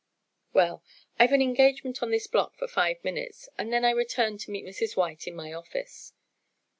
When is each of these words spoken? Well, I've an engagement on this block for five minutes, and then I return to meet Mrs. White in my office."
Well, 0.51 0.83
I've 1.19 1.31
an 1.31 1.43
engagement 1.43 2.01
on 2.01 2.09
this 2.09 2.25
block 2.25 2.55
for 2.57 2.67
five 2.67 3.03
minutes, 3.03 3.49
and 3.59 3.71
then 3.71 3.85
I 3.85 3.91
return 3.91 4.39
to 4.39 4.49
meet 4.49 4.65
Mrs. 4.65 4.97
White 4.97 5.27
in 5.27 5.35
my 5.35 5.53
office." 5.53 6.13